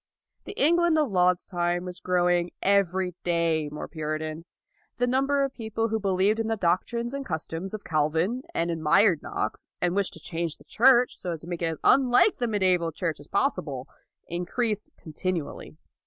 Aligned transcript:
The 0.45 0.53
England 0.59 0.97
of 0.97 1.11
Laud's 1.11 1.45
time 1.45 1.85
was 1.85 1.99
grow 1.99 2.27
ing 2.27 2.49
every 2.63 3.13
day 3.23 3.69
more 3.71 3.87
Puritan. 3.87 4.45
The 4.97 5.05
number 5.05 5.43
of 5.43 5.53
people 5.53 5.89
who 5.89 5.99
believed 5.99 6.39
in 6.39 6.47
the 6.47 6.57
doctrines 6.57 7.13
and 7.13 7.23
customs 7.23 7.75
of 7.75 7.83
Calvin, 7.83 8.41
and 8.55 8.71
admired 8.71 9.21
Knox, 9.21 9.69
and 9.79 9.95
wished 9.95 10.13
to 10.13 10.19
change 10.19 10.57
the 10.57 10.63
Church 10.63 11.15
so 11.15 11.29
as 11.33 11.41
to 11.41 11.47
make 11.47 11.61
it 11.61 11.67
as 11.67 11.77
unlike 11.83 12.39
the 12.39 12.47
Mediaeval 12.47 12.93
Church 12.93 13.19
as 13.19 13.27
possible, 13.27 13.87
increased 14.27 14.89
continually. 14.97 15.77